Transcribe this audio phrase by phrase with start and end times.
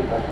[0.00, 0.29] いた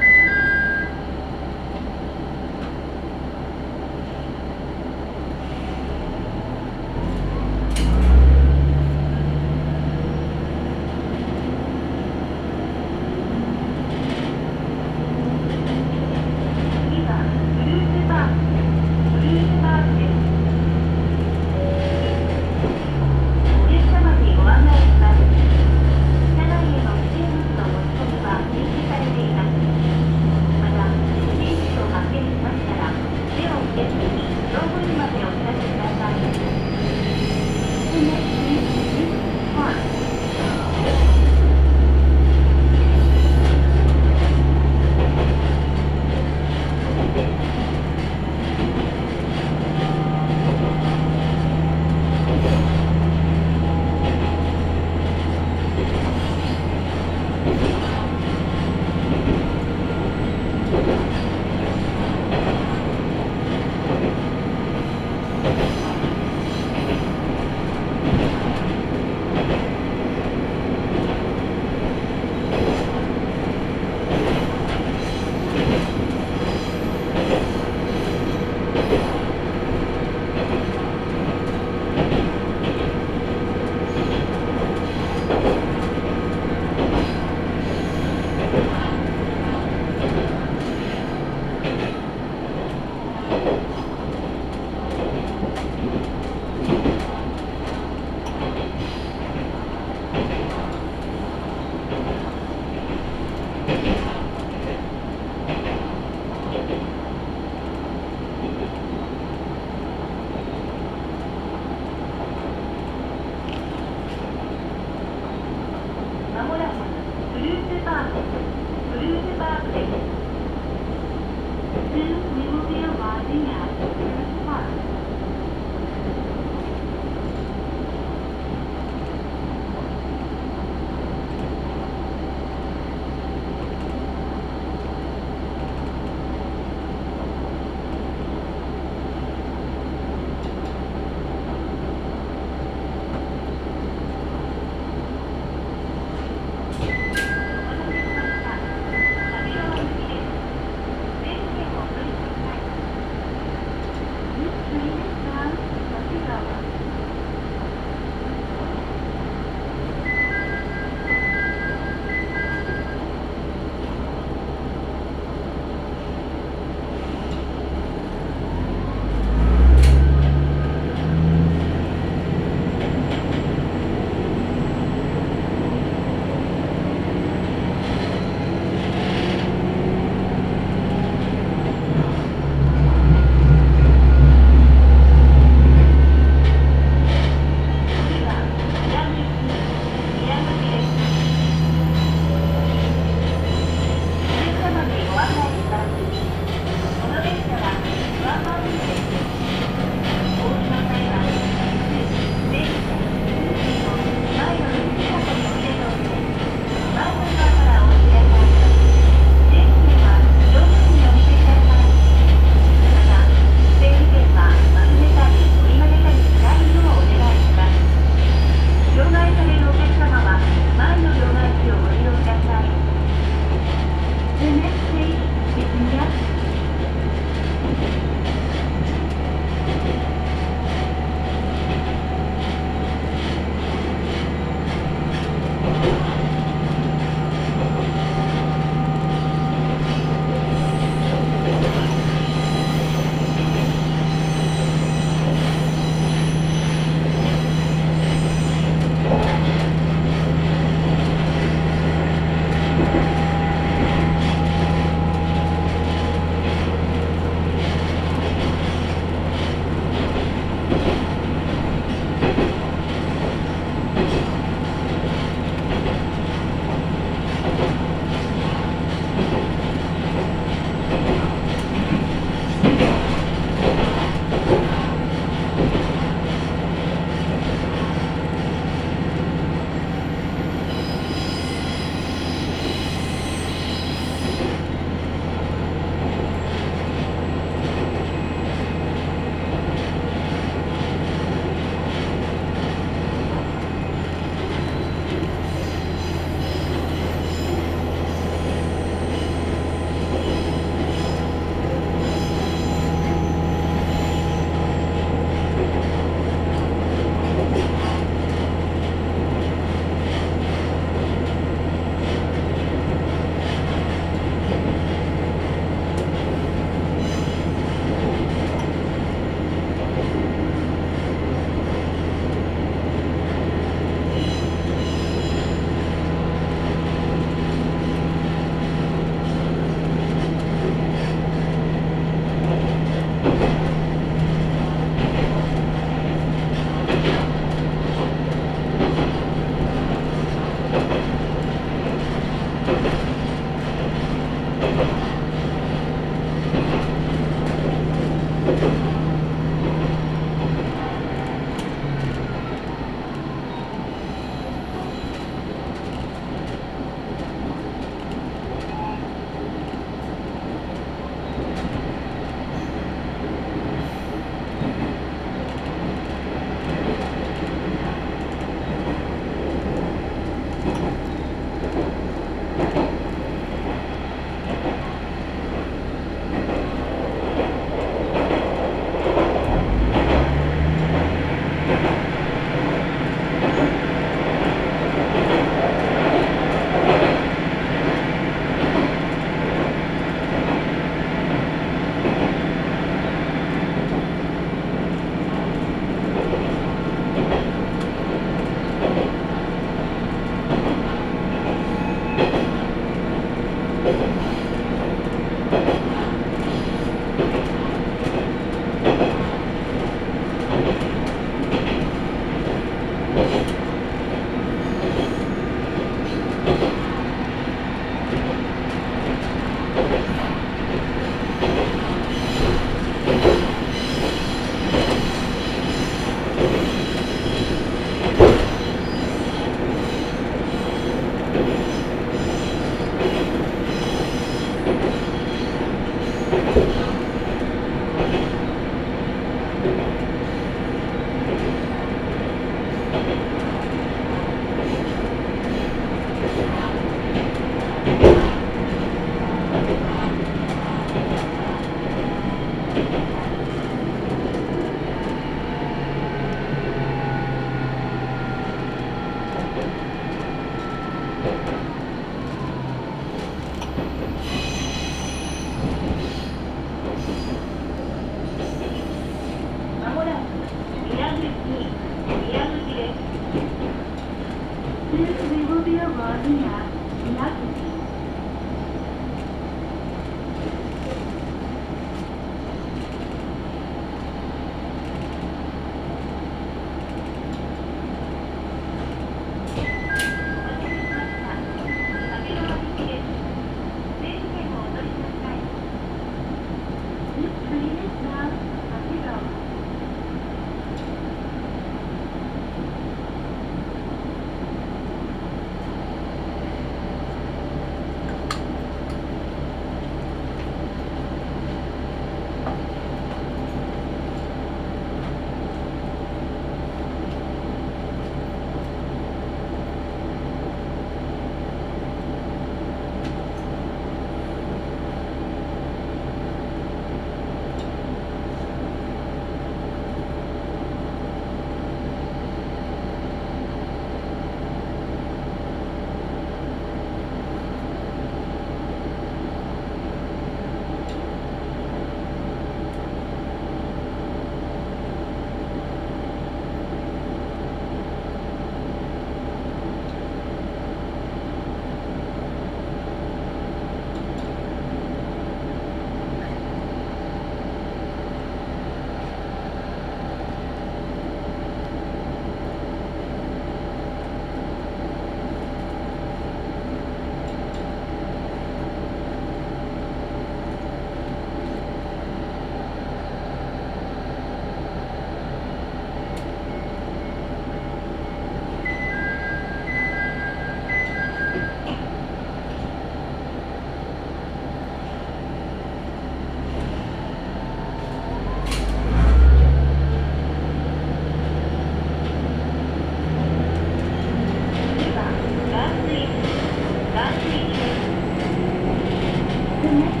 [599.71, 600.00] Thank you.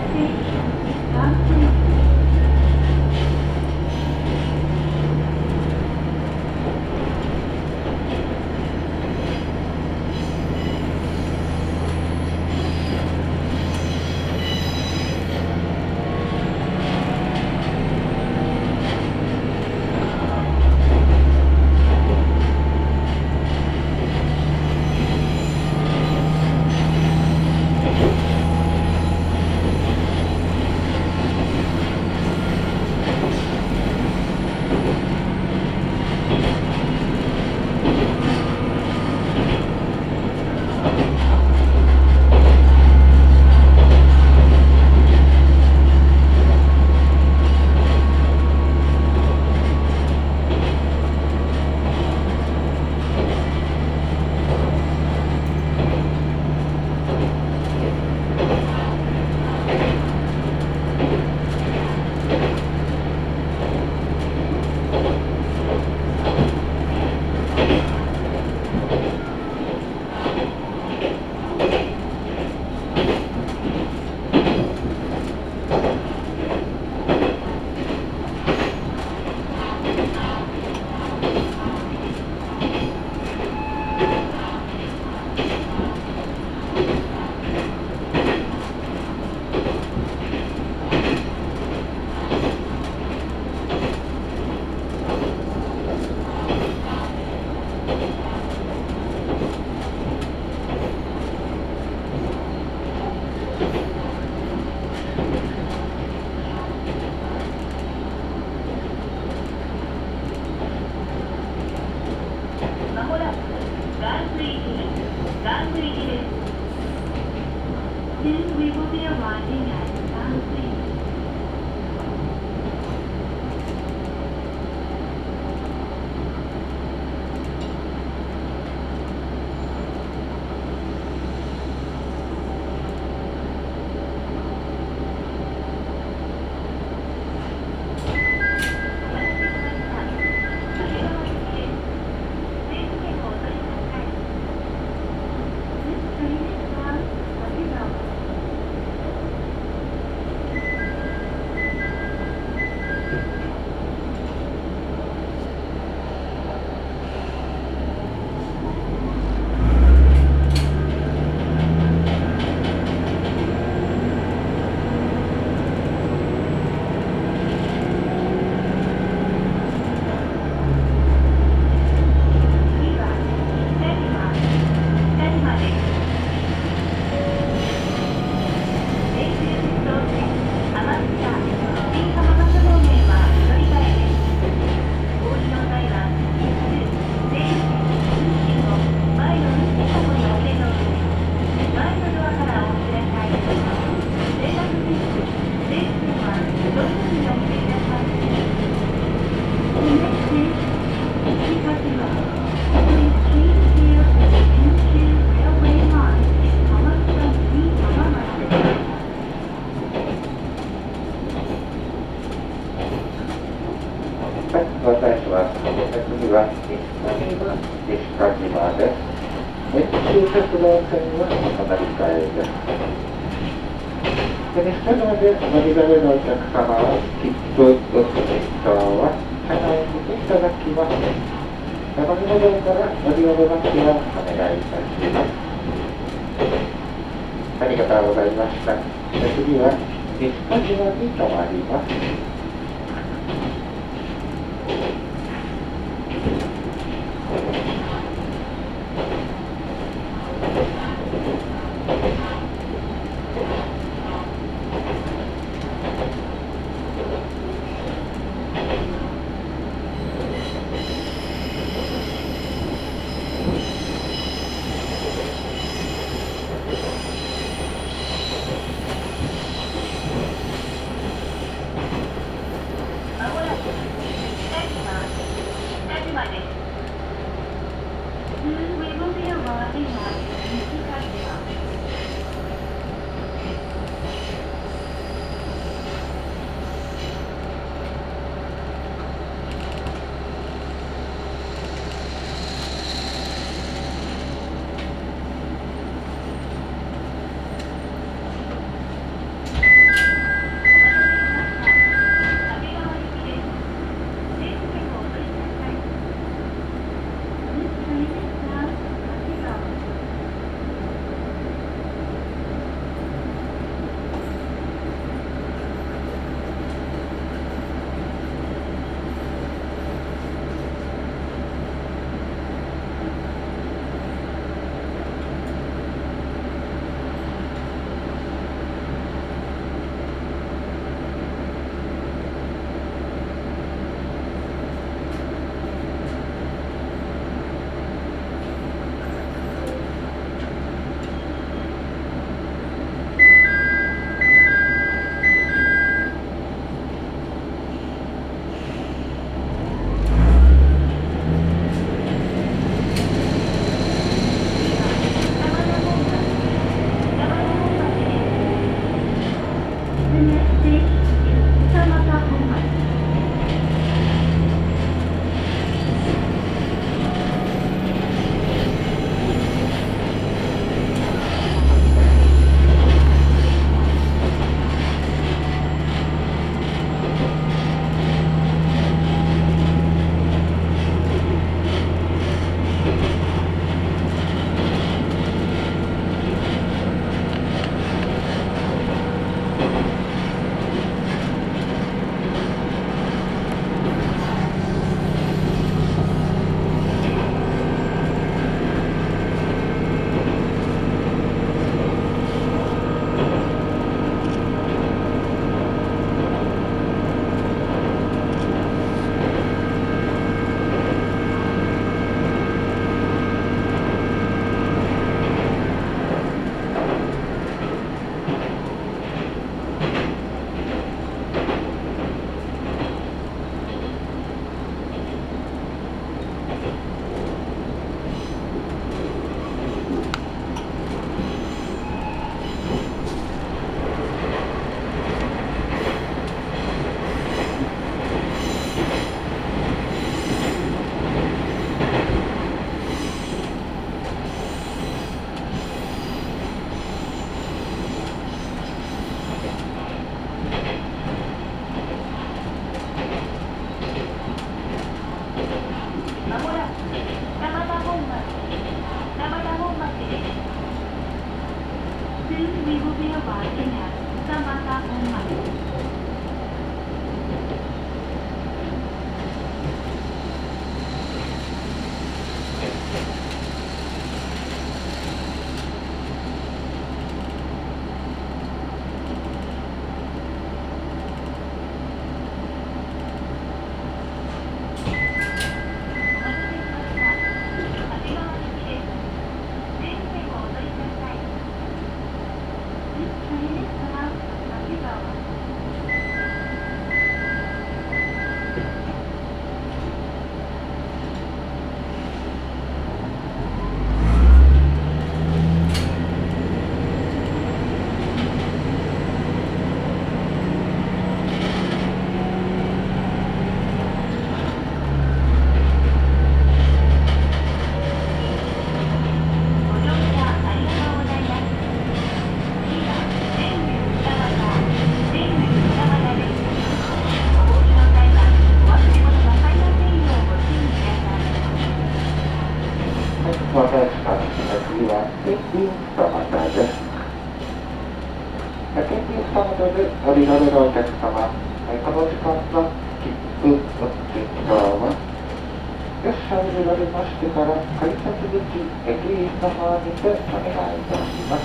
[548.31, 548.39] 口
[548.87, 551.43] 駅員の方にてお願いいたします。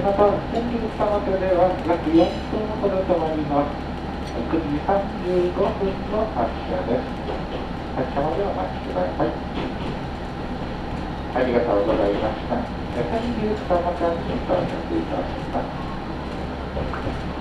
[0.12, 3.76] た、天気様とでは約4分ほど止まります。
[4.48, 7.04] 9時35分の発車です。
[7.96, 9.28] 発車までお待ちください。
[11.34, 12.56] ありがとうございました。
[12.56, 17.35] 天気様からに到着いたします。